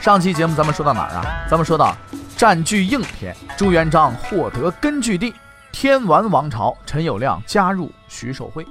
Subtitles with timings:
[0.00, 1.44] 上期节目咱们说到哪儿啊？
[1.46, 1.94] 咱们说到
[2.34, 5.34] 占据应天，朱元璋获得根据地
[5.72, 8.66] 天完王朝，陈友谅加入徐寿辉。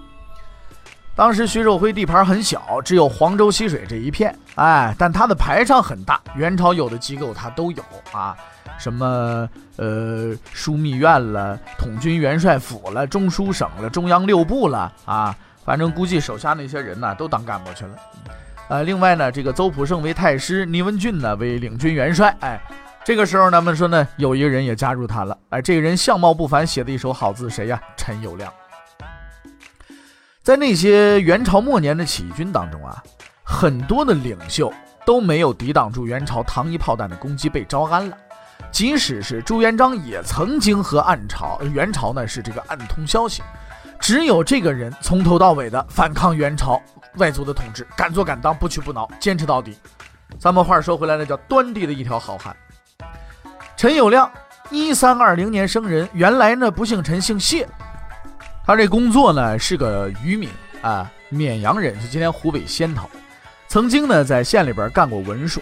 [1.16, 8.36] 当时徐寿辉地盘很小，只有黄州西水这一片，哎，但他的排场很大，元朝有的机构他都有啊，
[8.80, 17.92] 什么呃枢密院了、统军元帅府了、中书省了、中央六部了啊，反正估计手下那些人呢都当干部去了。
[18.70, 22.62] 呃，另外呢，这个邹普胜为太师，倪文俊呢为领军元帅，哎，
[23.04, 27.82] 这个时候咱们说呢，有一个人也加入他了，哎，这个人相貌不凡，写的一手好字，谁呀？
[27.98, 28.48] 陈友谅。
[30.44, 33.04] 在那些元朝末年的起义军当中啊，
[33.44, 34.72] 很多的领袖
[35.04, 38.16] 都没有抵挡住元朝糖衣炮弹的攻击，被招安了。
[38.72, 43.42] 即使是朱元璋也曾经和暗朝、元朝呢是这个暗通消息，
[44.00, 46.82] 只有这个人从头到尾的反抗元朝
[47.18, 49.78] 外族的统治，敢做敢当，不屈不挠，坚持到底。
[50.40, 52.56] 咱们话说回来呢，叫端地的一条好汉。
[53.76, 54.30] 陈友谅，
[54.70, 57.68] 一三二零年生人，原来呢不姓陈，姓谢。
[58.66, 60.50] 他这工作呢是个渔民
[60.82, 63.10] 啊，绵阳人，是今天湖北仙桃。
[63.68, 65.62] 曾经呢在县里边干过文书。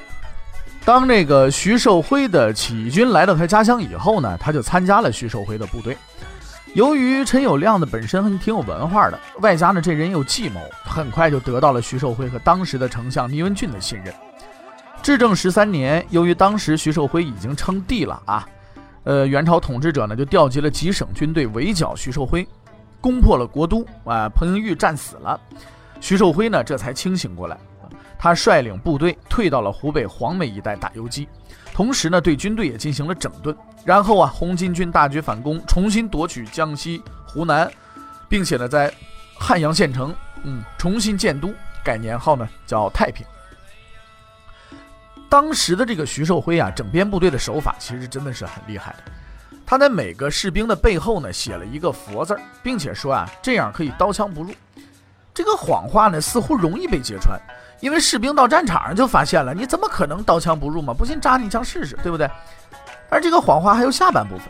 [0.86, 5.98] 当这个徐寿辉的起义军来到他家乡以后呢，他就参加了徐寿辉的部队。
[6.78, 14.14] 由于陈友谅的本身挺有文化的，外加呢这人有计谋，很快就得到了徐寿辉和当时的丞相倪文俊的信任。
[15.02, 18.48] 至正十三年，由于当时徐寿辉已经称帝了啊，
[19.06, 22.48] 呃，元朝统治者呢就调集了几省军队围剿徐寿辉。
[23.02, 25.40] 攻破了国都啊，彭英玉战死了，
[26.00, 27.58] 徐寿辉呢这才清醒过来，
[28.18, 31.28] 他率领部队退到了湖北黄梅一带打游击，
[31.74, 33.56] 同时呢对军队也进行了整顿，
[33.86, 37.72] 然后啊红巾军大举反攻，重新夺取江西、湖南，
[38.28, 38.92] 并且呢在
[39.40, 43.26] 汉阳县城嗯重新建都，改年号呢叫太平。
[45.30, 49.12] 当时的这个徐寿辉啊整编部队的手法其实真的是很厉害的。
[49.66, 54.54] 他在每个士兵的背后呢写了一个“佛”字，并且说啊，这样可以刀枪不入。
[55.34, 57.38] 这个谎话呢似乎容易被揭穿，
[57.80, 60.94] 因为士兵到战场上就发现了，你怎么可能刀枪不入嘛？
[60.94, 62.30] 不信扎你一枪试试，对不对？
[63.10, 64.46] 而这个谎话还有下半部分，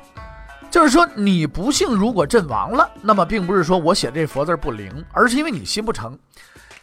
[0.72, 6.18] 就是说你不幸如果阵亡了，那么并不是说我写这“佛”字不灵，而是因为你心不诚。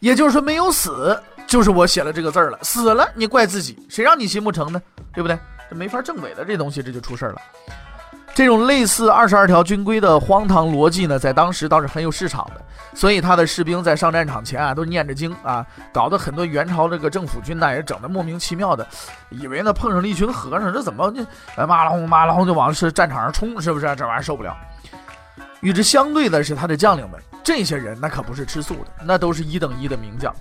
[0.01, 2.59] 也就是说没有死，就是我写了这个字儿了。
[2.63, 4.81] 死了你怪自己，谁让你心不诚呢？
[5.15, 5.39] 对不对？
[5.71, 7.41] 这没法证伪的这东西，这就出事儿了。
[8.35, 12.61] 这种类似二十二条军规的荒唐逻辑呢，在当时倒是很有市场的，
[12.93, 18.85] 所以他的士兵在上战场前啊，都念着经啊，搞得很多元朝这个政府军呢也整得莫名其妙的，
[19.31, 21.25] 以为呢碰上了一群和尚，这怎么就
[21.65, 23.87] 骂了轰骂了轰就往是战场上冲，是不是？
[23.95, 24.57] 这玩意儿受不了。
[25.61, 30.35] 与之相对的是他的将领们，这些人那可不是吃素的，那都是一等一的名将，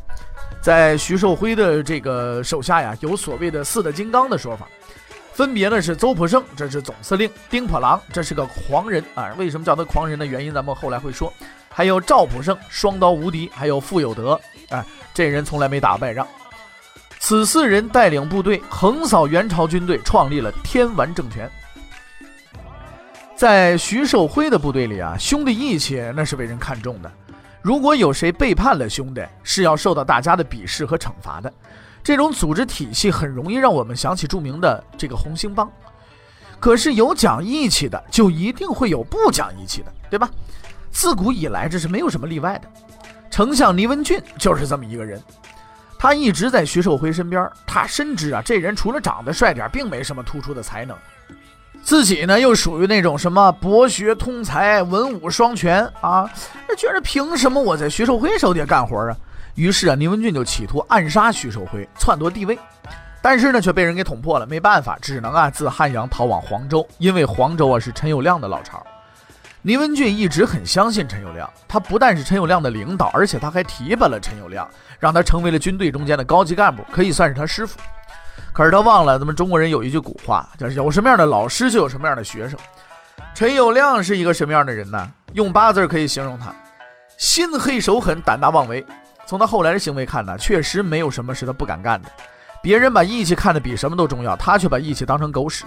[0.62, 4.68] 在徐寿辉的这个手下呀，有所谓的四大金刚的说法。
[5.34, 9.34] 分别呢是邹普胜，这是总司令；丁破郎，这是个狂人啊。
[9.38, 11.34] 为什么叫他狂人的原因，咱们后来会说。
[11.70, 14.40] 还有赵普胜，双刀无敌；还有傅有德，
[14.70, 16.28] 哎，这人从来没打败仗。
[17.20, 21.50] 此四人带领部队横扫元朝军队，创立了天完政权。
[23.36, 27.12] 在徐寿辉的部队里啊，兄弟义气那是被人看重的。
[27.62, 31.52] 如果有谁背叛了兄弟，是要受到大家的鄙视和惩罚的。
[32.04, 35.72] 这种组织体系很容易让我们想起著名的这个红星帮，
[36.60, 40.30] 可是有讲义气的，就一定会有不讲义气的，对吧？
[40.92, 42.68] 自古以来这是没有什么例外的。
[43.32, 45.20] 丞相倪文俊就是这么一个人，
[45.98, 50.96] 他一直在徐寿辉身边，他深知啊，这人除了长得帅点，并没什么突出的才能，
[51.82, 56.30] 自己呢又属于那种什么博学通才、文武双全啊，
[56.78, 59.18] 觉得凭什么我在徐寿辉手底干活啊？
[59.56, 62.58] 于是啊，倪文俊就企图暗杀徐寿辉，篡夺帝位，
[63.22, 64.46] 但是呢，却被人给捅破了。
[64.48, 68.86] 没办法，只能啊自汉阳逃往黄州，因为黄州啊是陈友谅的老巢。
[69.62, 74.68] 倪文俊一直很相信陈友谅，他不但是陈友谅的领导，而且他还提拔了陈友谅，
[75.00, 77.80] 让他成为了军队中间的高级干部，可以算是他师傅。
[78.52, 82.60] 可是他忘了，咱们中国人有一句古话，叫“有什么样的老师，就有什么样的学生”。
[83.34, 85.10] 陈友谅是一个什么样的人呢？
[85.34, 86.54] 用八字可以形容他：
[87.18, 88.86] 心黑手狠，胆大妄为。
[89.26, 92.10] 从他后来的行为看呢，确实没有什么是他不敢干的。
[92.62, 95.66] 别人把义气看得比什么都重要，他却把义气当成狗屎。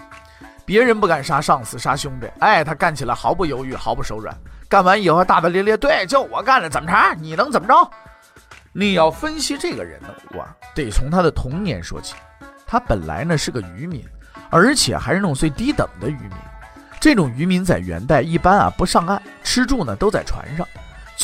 [0.65, 4.37] 别人不敢杀上司、杀兄弟，哎，他干起来毫不犹豫、毫不手软。
[4.69, 7.15] 干完以后大大咧咧，对，就我干的，怎么着？
[7.21, 7.91] 你能怎么着？
[8.73, 12.15] 你要分析这个人呢，我得从他的童年说起。
[12.67, 14.05] 他本来呢是个渔民，
[14.51, 16.33] 而且还是那种最低等的渔民。
[16.99, 20.67] 这种渔民在元代一般啊不上岸，吃住呢都在船上，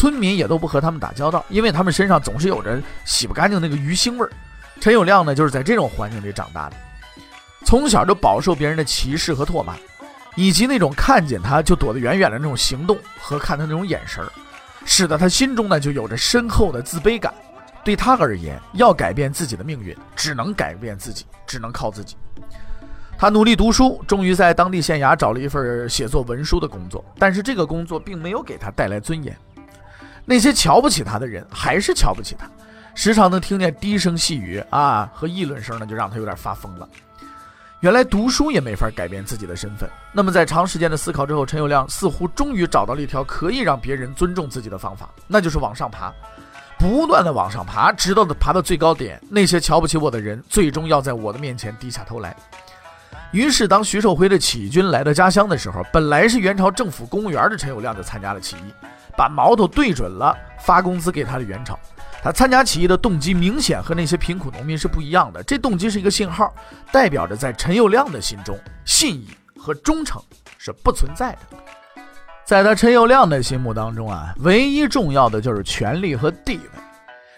[0.02, 4.30] 村民也都不和他们打交道，因为他们身上总是有着洗不干净那个鱼腥味儿。
[4.80, 6.76] 陈友谅呢，就是在这种环境里长大的，
[7.64, 9.76] 从小就饱受别人的歧视和唾骂，
[10.34, 14.32] 以及那种看见他就躲得远远的那种行动和看他那种眼神儿，
[14.84, 17.32] 使得他心中呢就有着深厚的自卑感。
[17.84, 22.16] 对他而言，要改变自己的命运，只能改变自己，只能靠自己。
[23.16, 29.38] 他努力读书，终于在当地县衙找了一份写作文书的工作，但是这个工作并没有给他带来尊严。
[30.24, 32.48] 那些瞧不起他的人还是瞧不起他。
[32.94, 36.88] 时常能听见低声细语啊和议论声呢，就让他有点发疯了。
[37.80, 39.90] 原来读书也没法改变自己的身份。
[40.12, 46.12] 那么在长时间的思考之后，陈友谅似乎终于找到了一条可以让别人尊重自己的方法，那就是往上爬，
[46.78, 49.20] 不断的往上爬，直到的爬到最高点。
[49.28, 52.36] 那些瞧不起我的人，最终要在我的面前低下头来。
[53.32, 58.72] 于是，当徐寿辉的起义军来到家乡的时候，本来是元朝政府公务员的陈友谅就参加了起义，
[59.16, 61.78] 把矛头对准了发工资给他的元朝。
[62.22, 66.54] 他参加起义的动机明显和那些贫苦农民是不一样的，这动机是一个信号，
[66.92, 69.28] 代表着在陈友谅的心中，信义
[69.58, 70.22] 和忠诚
[70.56, 71.38] 是不存在的。
[72.44, 76.80] 在他陈友谅的心目当中啊，唯一重要的就是权力和地位，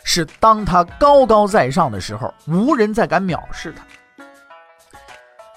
[0.03, 3.83] 是当他高高在上的时候，无人再敢藐视他。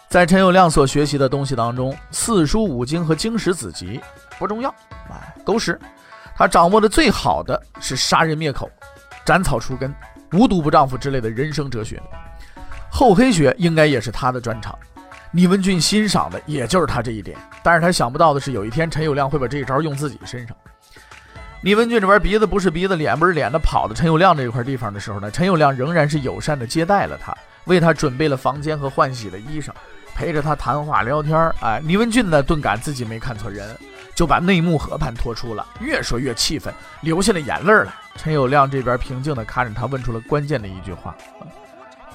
[0.08, 4.00] 在陈友谅所学习的东西当中，四书五经和经史子集
[4.40, 4.74] 不重要，
[5.10, 5.78] 哎，狗屎。
[6.38, 8.69] 他掌握的最好的是杀人灭口。
[9.25, 9.94] 斩草除根、
[10.31, 12.01] 无毒不丈夫之类的人生哲学，
[12.89, 14.74] 厚黑学应该也是他的专长。
[15.31, 20.56] 倪文俊欣赏的也就是他这一点，但是他想不到的是，有一天陈友谅会把这一招用自己身上。
[21.62, 27.36] 倪文俊这边鼻子不是鼻子，脸不是脸的，跑到陈友谅这一块地方的时候呢，陈友谅仍然是友善的接待了他，
[27.66, 29.72] 为他准备了房间和换洗的衣裳，
[30.18, 31.38] 陪着他谈话聊天。
[31.62, 33.78] 哎，倪文俊呢，顿感自己没看错人。
[34.16, 37.94] 就把内幕和盘托出了，越说越气愤，流下了眼泪来。
[38.16, 41.16] 陈友谅这边平静地看着他，问出了关键的一句话：“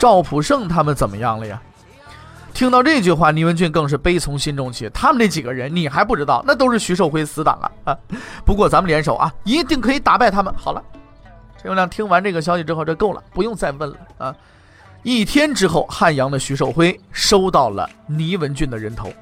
[0.01, 1.63] 赵普胜他们怎么样了呀？”
[2.53, 4.91] 听到这句话，倪文俊更是悲从心中起。
[4.91, 7.93] 他们那几个人，你还不知道，那都是徐寿辉死党啊！
[7.93, 7.99] 啊，
[8.45, 10.53] 不过咱们联手啊，一定可以打败他们。
[10.57, 10.83] 好了，
[11.57, 14.35] 陈友谅听完这个消息之后，这够了，不用再问了啊！
[15.03, 19.13] 一天之后，汉阳的徐寿辉收到了倪文俊的人头。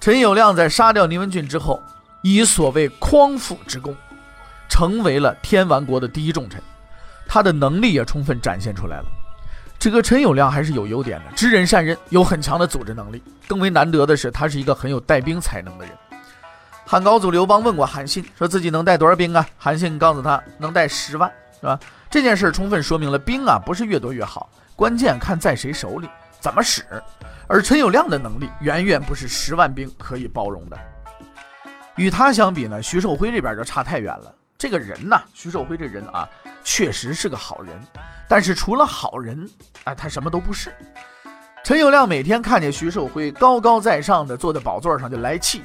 [0.00, 1.80] 陈友谅在杀掉倪文俊之后，
[2.22, 3.94] 以所谓匡复之功，
[4.68, 6.60] 成为了天完国的第一重臣。
[7.26, 9.04] 他的能力也充分展现出来了。
[9.78, 13.22] 这个陈友谅还是有优点的，知人善任，有很强的组织能力。
[13.46, 15.94] 更为难得的是，他是一个很有带兵才能的人。
[16.84, 19.46] 汉高祖刘邦问过韩信，说自己能带多少兵啊？
[19.56, 21.30] 韩信告诉他，能带十万，
[21.60, 21.78] 是吧？
[22.10, 26.08] 这件事充分说明了兵啊，不是越多越好，关键看在谁手里，
[26.40, 26.82] 怎么使。
[27.46, 30.78] 而陈友谅的能力远远不是十万兵可以包容的。
[31.96, 34.34] 与他相比呢，徐寿辉这边就差太远了。
[34.56, 36.28] 这个人呢，徐寿辉这人啊，
[36.64, 37.78] 确实是个好人，
[38.26, 39.48] 但是除了好人，
[39.84, 40.74] 哎，他什么都不是。
[41.62, 45.62] 陈友谅每天看见徐寿辉高高在上的坐在宝座上就来气，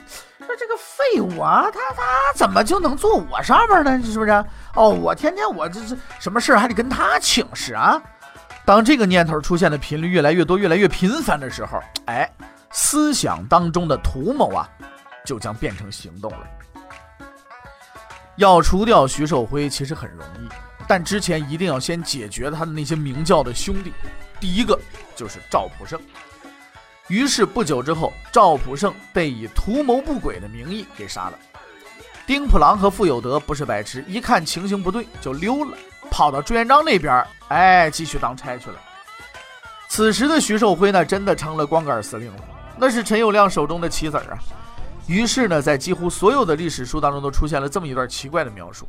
[0.58, 2.04] 这个废物啊，他他
[2.36, 4.02] 怎么就能坐我上面呢？
[4.04, 4.32] 是不是？
[4.76, 8.02] 哦，我天天我这这什么事还得跟他请示啊？
[8.66, 12.30] 当这个念头出现的频率越来越多、越来越频繁的时候，哎，
[12.72, 14.70] 思想当中的图谋啊，
[15.26, 16.40] 就将变成行动了。
[18.38, 20.48] 要除掉徐寿辉其实很容易，
[20.88, 23.94] 但之前一定要先解决他的那些明教的兄弟。
[24.40, 24.80] 第一个
[25.16, 26.00] 就是赵普胜。
[27.08, 31.34] 于是不久之后，赵普胜被以图谋不轨的名义给杀了。
[32.26, 35.78] 丁普郎和傅有德不是白痴，一看情形不对就溜了。
[36.10, 38.76] 跑到朱元璋那边，哎，继续当差去了。
[39.90, 42.44] 此时的徐寿辉呢，真的成了光杆司令了，
[42.78, 44.40] 那是陈友谅手中的棋子啊。
[45.06, 48.88] 于是呢，在几乎所有的历史书当中，都出现了这么一段奇怪的描述：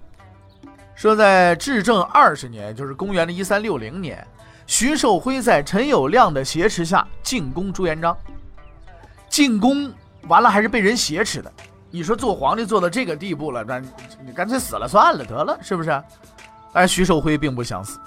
[0.94, 4.24] 说在至正二十年，就是公元的一三六零年，
[4.66, 8.16] 徐寿辉在陈友谅的挟持下进攻朱元璋。
[9.28, 9.92] 进攻
[10.28, 11.52] 完了，还是被人挟持的。
[11.90, 13.78] 你说做皇帝做到这个地步了，那
[14.24, 16.02] 你干脆死了算了，得了，是不是？
[16.72, 17.98] 而徐寿辉并不想死，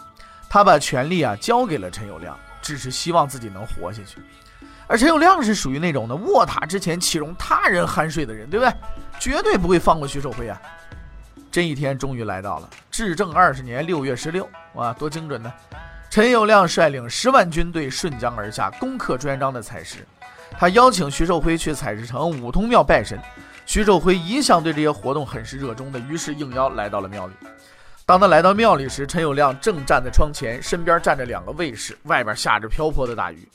[0.49, 4.17] 他把权力啊交给了陈友谅，只是希望自己能活下去。
[4.87, 8.73] 而陈友谅是属于那种的卧榻之前岂容他人酣睡的人，对不对？
[9.19, 10.61] 绝对不会放过徐寿辉啊！
[11.51, 15.51] 这一天终于来到了，至正二十年六月十六，哇，多精准呢！
[16.17, 19.97] 陈友谅率领十万军队顺江而下，攻克朱元璋的采石。
[20.57, 23.19] 他邀请徐寿辉去采石城五通庙拜神。
[23.67, 27.33] 徐寿辉一向对这些活动很是热衷的，于是应邀来到了庙里。
[28.03, 33.47] 当他来到庙里时，陈友谅正站在窗前，身边站着两个卫士，外边下着瓢泼的大雨。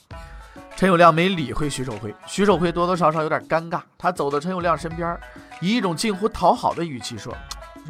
[0.76, 3.80] 陈友谅没理会徐寿辉，徐寿辉多多少少有点尴尬。
[3.98, 5.18] 他走到陈友谅身边，
[5.60, 7.36] 以一种近乎讨好的语气说：“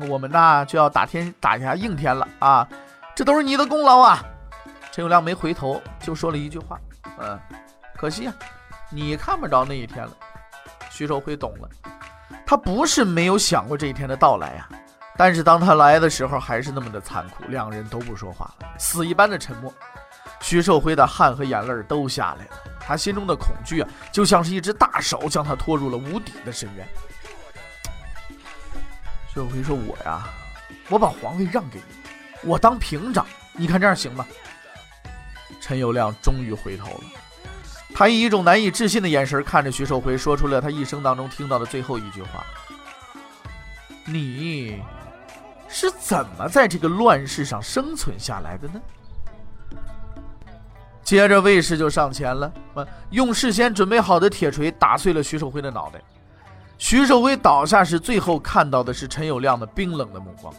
[0.08, 2.66] 我们呐就要打天打下应天了啊，
[3.14, 4.24] 这都是你的功劳啊！”
[4.92, 6.78] 陈友谅没回头，就说了一句话
[7.18, 7.40] ：“嗯，
[7.96, 8.34] 可惜啊，
[8.90, 10.12] 你看不着那一天了。”
[10.90, 11.68] 徐寿辉懂了，
[12.44, 14.68] 他不是没有想过这一天的到来呀。
[15.16, 19.72] 但是当他来的时候，还是那么的残酷，两人都不说话了，死一般的沉默。
[20.40, 26.86] 徐寿辉的汗和眼泪都下来了，他心中的恐惧啊，就像是一只大手将他拖入了无底的深渊。
[29.28, 30.28] 徐寿辉说：“我呀，
[30.90, 32.10] 我把皇位让给你，
[32.42, 34.26] 我当平长，你看这样行吗？”
[35.60, 37.04] 陈友谅终于回头了，
[37.94, 42.44] 他以一种难以置信的眼神看着徐寿辉，说出了他一生当中听到的最后一句话
[44.06, 44.82] ：“你。”
[45.74, 48.80] 是怎么在这个乱世上生存下来的呢？
[51.02, 52.52] 接着卫士就上前了，
[53.08, 55.98] 用事先准备好的铁锤打碎了徐寿辉的脑袋。
[56.76, 60.52] 徐寿辉倒下时，最后看到的是陈友谅的冰冷的目光。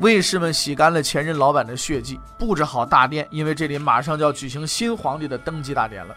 [0.00, 6.16] 卫士们洗干了前任老板的血迹，布置好大殿，因为这里马上就要举行新皇帝的登基大典了。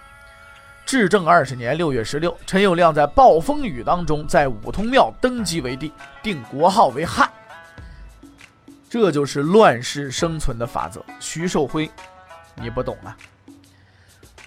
[0.86, 7.30] 至正二十年六月十六，陈友谅在暴风雨当中在五通庙登基为帝，定国号为汉。
[8.90, 11.04] 这就是乱世生存的法则。
[11.20, 11.90] 徐寿辉，
[12.56, 13.18] 你不懂啊。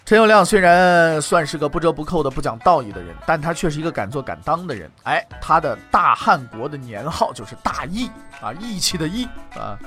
[0.05, 4.91] 陈友谅虽然算是个不折不扣的不讲道义的人，但他却是一个敢做敢当的人。
[5.03, 8.09] 哎，他的大汉国的年号就是大义
[8.41, 9.79] 啊，义气的义啊。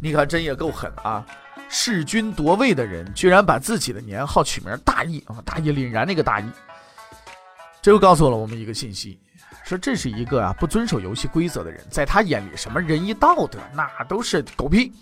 [0.00, 1.24] 你看，真也够狠啊！
[1.68, 6.50] 弑君夺位的人，居然把自己的年号取名大义啊，大义凛然那个大义。
[7.82, 9.18] 这又告诉了我们一个信息。
[9.64, 14.92] 说这是一个啊不遵守游戏规则的人，在他眼里什么仁义道德那都是狗屁。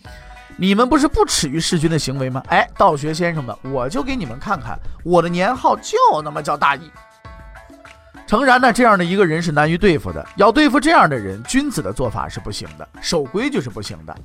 [0.56, 2.42] 你们不是不耻于弑君的行为吗？
[2.49, 6.90] 哎，道学先生们，我就给你们看看，我的年号就那么叫大义。
[8.26, 10.26] 诚然呢，这样的一个人是难于对付的。
[10.37, 14.16] 要对付这样的人，君子的做法是不行的，守规矩是不行的。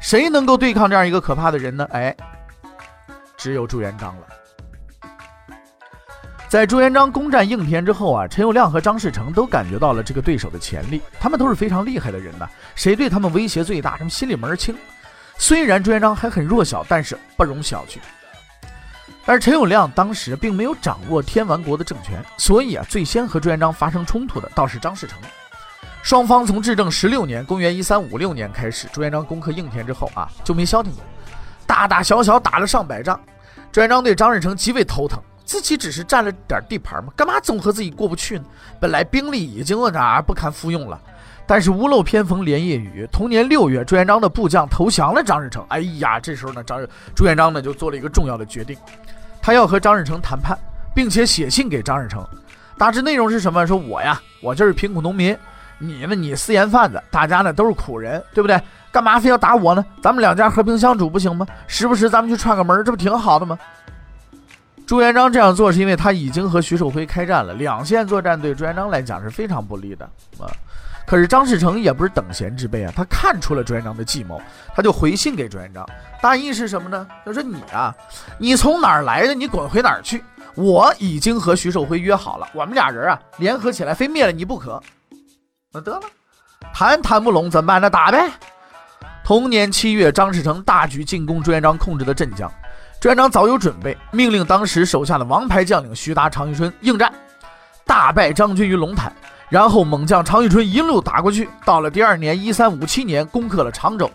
[0.00, 1.86] 谁能够对抗这样一个可怕的人呢？
[1.92, 2.16] 哎，
[3.36, 4.26] 只有朱元璋了。
[6.48, 11.00] 在朱元璋攻占应天之后啊，陈友谅和张士诚都感觉到了这个对手的潜力。
[11.20, 14.74] 他们都是非常厉害的人呢，谁对他们威胁最大，他们心里门儿清。
[15.36, 17.98] 虽然朱元璋还很弱小，但是不容小觑。
[19.30, 25.16] 而陈友谅当时并没有掌握天完国的政权，所以啊，最先和朱元璋发生冲突的倒是张士诚。
[26.02, 31.04] 双方从至正十六年（公元一三五六年）开始，朱元璋攻克应天之后啊，就没消停过，
[31.64, 33.20] 大大小小打了上百仗。
[33.70, 35.22] 朱元璋对张士诚极为头疼。
[35.44, 38.44] 自己只是占了点地盘嘛，干嘛总和自己过不去呢？
[38.80, 41.00] 本来兵力已经哪不堪复用了，
[41.46, 43.08] 但是屋漏偏逢连夜雨。
[43.12, 45.64] 同年六月，朱元璋的部将投降了张士诚。
[45.68, 46.84] 哎呀，这时候呢，张
[47.14, 48.76] 朱元璋呢就做了一个重要的决定，
[49.42, 50.58] 他要和张士诚谈判，
[50.94, 52.26] 并且写信给张士诚。
[52.78, 53.66] 大致内容是什么？
[53.66, 55.36] 说我呀，我就是贫苦农民，
[55.78, 58.60] 你呢，你私盐贩子，大家呢都是苦人，对不对？
[58.90, 59.84] 干嘛非要打我呢？
[60.02, 61.46] 咱们两家和平相处不行吗？
[61.66, 63.58] 时不时咱们去串个门，这不挺好的吗？
[64.86, 70.04] 朱元璋这样做是因为他已经和徐寿辉开战了，两线作战对朱元璋来讲是非常不利的
[70.38, 70.50] 啊。
[71.10, 74.40] 可是张士诚也不是等闲之辈啊，他看出了朱元璋的计谋，
[74.72, 75.84] 他就回信给朱元璋，
[76.22, 77.04] 大意是什么呢？
[77.24, 77.92] 他说你啊，
[78.38, 80.22] 你从哪儿来的，你滚回哪儿去。
[80.54, 84.80] 我已经和徐寿辉约好了，我们俩人啊联合起来，非灭了你不可。
[85.72, 86.02] 那得了，
[86.72, 87.80] 谈谈不拢怎么办？
[87.80, 88.30] 那打呗。
[89.24, 92.48] 同年七月，张士诚大举进攻朱元璋控制的镇江。
[93.00, 97.12] 朱元璋早有准备，命令当时手下的王牌将领徐达、常遇春应战，
[97.84, 99.12] 大败张军于龙潭，
[99.50, 101.46] 然后猛将常遇春一路打过去。
[101.66, 104.10] 到了第二年一三五七年，攻克了常州。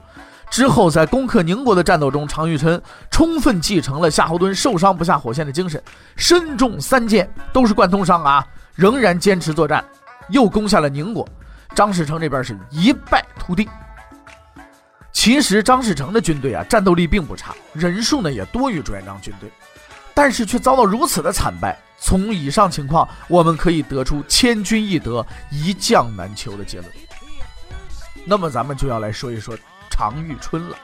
[0.49, 5.81] 之后在攻克宁国的战斗中，常遇春充分继承了夏侯惇受伤不下火线的精神，
[6.15, 9.83] 身中三箭，都是贯通伤啊，仍然坚持作战，
[10.29, 11.27] 又攻下了宁国。
[11.73, 13.67] 张士诚这边是一败涂地。
[15.11, 19.49] 其实张士诚的军队啊，战斗力并不差，人数呢也多于朱元璋军队，
[20.15, 21.77] 但是却遭到如此的惨败。
[21.99, 26.89] 从以上情况，我们可以得出“千军易得，一将难求”的结论。
[28.25, 29.55] 那么，咱们就要来说一说
[29.89, 30.77] 常遇春了。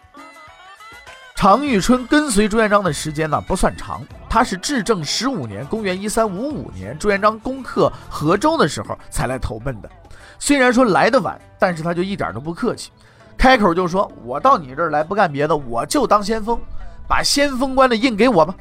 [1.35, 9.89] 常遇春跟随朱元璋的时间呢不算长，他是至正十五年（公元一三五五年）朱元璋攻克河州的时候才来投奔的。
[10.37, 12.91] 虽然说来的晚，但是他就一点都不客气。
[13.37, 16.59] 开口就说：“我到你这儿来不干别的，我就当先锋，
[17.07, 18.55] 把先锋官的印给我吧。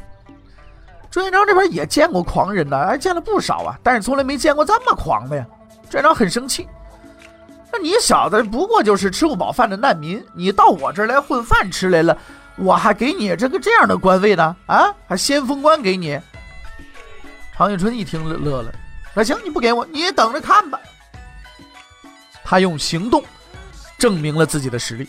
[1.10, 5.44] 朱元璋这边也见过狂人呢，还见了不少啊，但是从来没见过这么狂的呀。
[5.88, 6.68] 朱元璋很生气，
[7.72, 12.16] 那你小子不过就是吃不饱饭的难民，你到我这儿来混饭吃来了，
[12.56, 14.54] 我还给你这个这样的官位呢？
[14.66, 16.16] 啊，还先锋官给你？
[17.52, 18.72] 常遇春一听乐了，
[19.12, 20.78] 那行，你不给我，你也等着看吧。
[22.44, 23.22] 他用行动
[23.98, 25.08] 证明了自己的实力。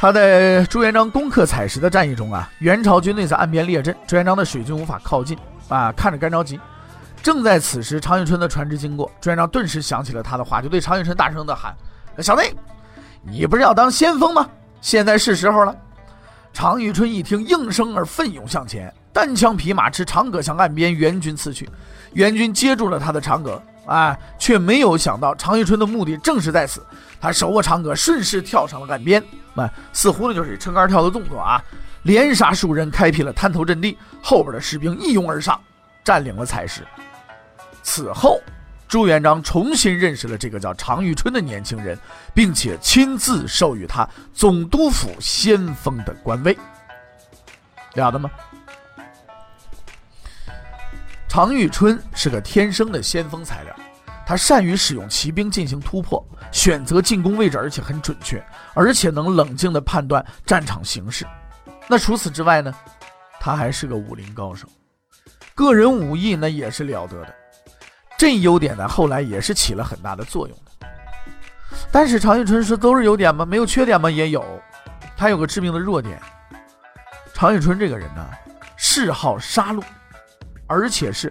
[0.00, 5.36] 他在朱元璋攻克采石的战役中啊，元朝军队在岸边列阵，朱元璋的水军无法靠近
[5.68, 6.58] 啊，看着干着急。
[7.22, 11.76] 正在此时，常遇春的船只经过，朱元璋顿时想起了他的话，就对常遇春大声的喊
[12.16, 12.42] ：“小子，
[13.20, 14.48] 你不是要当先锋吗？
[14.80, 15.76] 现在是时候了。”
[16.50, 21.68] 常遇春一听，应声而奋勇向前，单枪匹马持长戈向岸边援军刺去。
[22.14, 26.84] 援军接住了他的长戈，啊，却没有想到常遇春的目的正是在此。
[27.20, 29.22] 他手握长戈，顺势跳上了岸边。
[29.54, 31.62] 啊，似乎呢就是撑杆跳的动作啊，
[32.02, 33.98] 连杀数人，开辟了滩头阵地。
[34.22, 35.60] 后边的士兵一拥而上，
[36.04, 36.86] 占领了采石。
[37.82, 38.40] 此后，
[38.86, 41.98] 朱元璋重新认识了这个叫常遇春的年轻人，
[42.32, 46.56] 并且亲自授予他总督府先锋的官位。
[47.94, 48.30] 了得吗？
[51.30, 53.72] 常遇春是个天生的先锋材料。
[54.26, 56.20] 他善于使用骑兵进行突破，
[56.50, 58.44] 选择进攻位置，而且很准确，
[58.74, 61.24] 而且能冷静地判断战场形势。
[61.86, 62.74] 那除此之外呢？
[63.38, 64.66] 他还是个武林高手，
[65.54, 67.32] 个人武艺那也是了得的。
[68.18, 70.88] 这优点呢，后来也是起了很大的作用的。
[71.92, 73.46] 但是常遇春说都是优点吗？
[73.46, 74.10] 没有缺点吗？
[74.10, 74.44] 也有。
[75.16, 76.20] 他有个致命的弱点。
[77.32, 78.28] 常遇春这个人呢，
[78.76, 79.80] 嗜好杀戮，
[80.70, 81.30] 而且是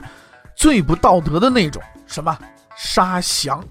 [0.56, 1.82] 最不道德的那种。
[2.06, 2.38] 什么？
[2.76, 3.64] 杀降，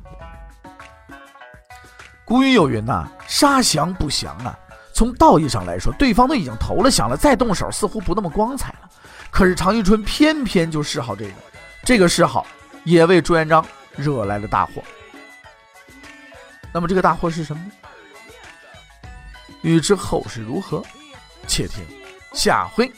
[2.25, 4.59] 古语有云呐：“杀降不降啊。”
[4.93, 8.91] 从道义上来说，对方都已经投了降了，再动手似乎不那么光彩了。
[9.31, 11.33] 可是常遇春偏偏就嗜好这个，
[11.85, 12.47] 这个嗜好
[12.85, 14.83] 也为朱元璋惹来了大祸。
[16.73, 17.71] 那么这个大祸是什么呢？
[19.63, 20.83] 欲知后事如何，
[21.47, 21.85] 且听
[22.35, 22.93] 下回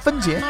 [0.00, 0.42] 分解。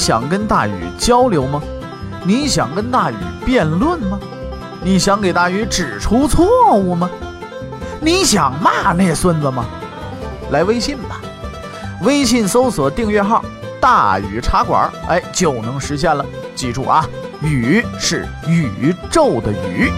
[0.00, 1.62] 想跟大禹交流吗？
[2.24, 4.18] 你想跟大禹辩论吗？
[4.82, 7.10] 你想给大禹指出错误吗？
[8.00, 9.66] 你想骂那孙子吗？
[10.50, 11.20] 来微信吧，
[12.00, 13.44] 微信搜索订阅号
[13.78, 16.24] “大禹茶馆”，哎，就能实现了。
[16.54, 17.06] 记住啊，
[17.42, 19.92] 禹是宇宙的宇。